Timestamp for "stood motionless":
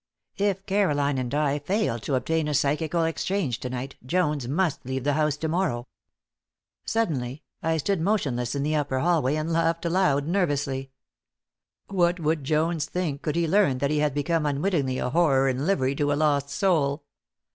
7.77-8.55